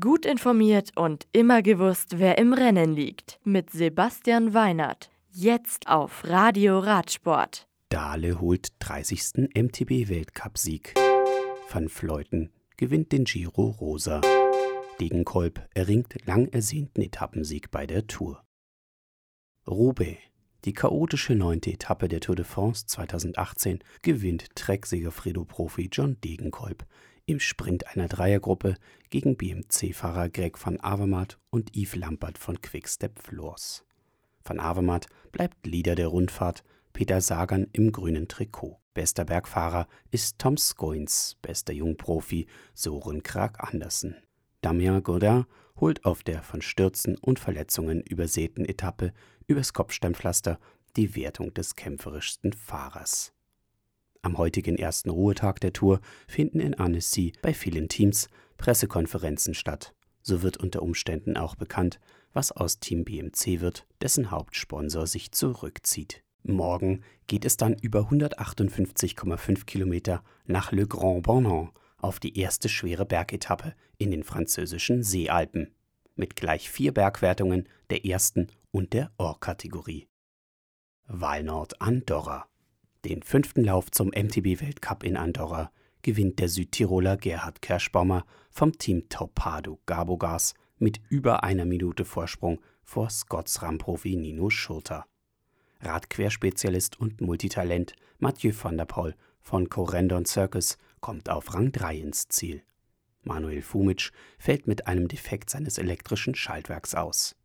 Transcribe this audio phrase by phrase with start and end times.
[0.00, 3.38] Gut informiert und immer gewusst, wer im Rennen liegt.
[3.44, 5.10] Mit Sebastian Weinert.
[5.30, 7.68] Jetzt auf Radio Radsport.
[7.90, 9.50] Dahle holt 30.
[9.54, 10.94] MTB-Weltcupsieg.
[11.70, 14.22] Van Fleuten gewinnt den Giro Rosa.
[15.00, 18.42] Degenkolb erringt lang ersehnten Etappensieg bei der Tour.
[19.66, 20.16] Roubaix.
[20.64, 26.86] Die chaotische neunte Etappe der Tour de France 2018 gewinnt Trek-Segafredo-Profi John Degenkolb
[27.26, 28.76] im Sprint einer Dreiergruppe
[29.10, 33.84] gegen BMC-Fahrer Greg van Avermaet und Yves Lampert von Quickstep Floors.
[34.44, 38.78] Van Avermaet bleibt Leader der Rundfahrt, Peter Sagan im grünen Trikot.
[38.92, 44.16] Bester Bergfahrer ist Tom Scoins, bester Jungprofi Soren Krag Andersen.
[44.60, 45.46] Damien Godin
[45.80, 49.12] holt auf der von Stürzen und Verletzungen übersäten Etappe
[49.46, 50.60] übers Kopfsteinpflaster
[50.96, 53.32] die Wertung des kämpferischsten Fahrers.
[54.24, 59.94] Am heutigen ersten Ruhetag der Tour finden in Annecy bei vielen Teams Pressekonferenzen statt.
[60.22, 62.00] So wird unter Umständen auch bekannt,
[62.32, 66.22] was aus Team BMC wird, dessen Hauptsponsor sich zurückzieht.
[66.42, 73.04] Morgen geht es dann über 158,5 Kilometer nach Le Grand Bornand auf die erste schwere
[73.04, 75.74] Bergetappe in den französischen Seealpen
[76.16, 80.08] mit gleich vier Bergwertungen der ersten und der Or-Kategorie.
[81.08, 82.46] Walnord Andorra
[83.04, 85.70] den fünften Lauf zum MTB-Weltcup in Andorra
[86.02, 93.10] gewinnt der Südtiroler Gerhard Kerschbaumer vom Team Taupado Gabogas mit über einer Minute Vorsprung vor
[93.10, 95.06] Scotts Ramprofi Nino Schurter.
[95.80, 102.28] Radquerspezialist und Multitalent Mathieu van der Poel von Corendon Circus kommt auf Rang 3 ins
[102.28, 102.62] Ziel.
[103.22, 107.36] Manuel Fumic fällt mit einem Defekt seines elektrischen Schaltwerks aus.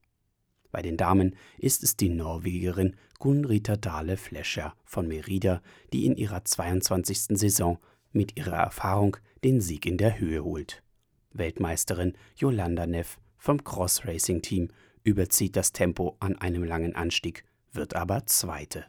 [0.72, 6.46] Bei den Damen ist es die Norwegerin Gunrita Dale Flescher von Merida, die in ihrer
[6.46, 7.38] 22.
[7.38, 7.80] Saison
[8.12, 10.84] mit ihrer Erfahrung den Sieg in der Höhe holt.
[11.32, 14.70] Weltmeisterin Yolanda Neff vom Cross Racing Team
[15.04, 18.86] überzieht das Tempo an einem langen Anstieg, wird aber Zweite.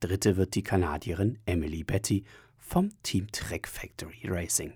[0.00, 2.24] Dritte wird die Kanadierin Emily Betty
[2.58, 4.72] vom Team Trek Factory Racing.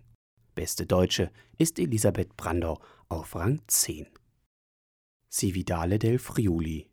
[0.54, 4.06] Beste Deutsche ist Elisabeth Brandau auf Rang 10.
[5.30, 6.90] Cividale del Friuli.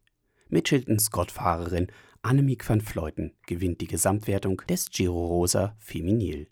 [0.50, 1.88] Mitchelton-Scott-Fahrerin
[2.22, 6.48] Annemiek van Vleuten gewinnt die Gesamtwertung des Giro Rosa Feminil.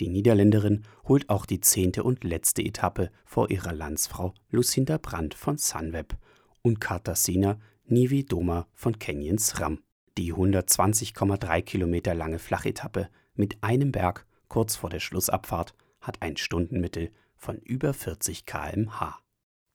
[0.00, 5.58] Die Niederländerin holt auch die zehnte und letzte Etappe vor ihrer Landsfrau Lucinda Brandt von
[5.58, 6.16] Sunweb
[6.62, 9.80] und Katarzyna Nivi-Doma von Canyons Ram.
[10.16, 17.10] Die 120,3 Kilometer lange Flachetappe mit einem Berg kurz vor der Schlussabfahrt hat ein Stundenmittel
[17.36, 19.18] von über 40 km/h.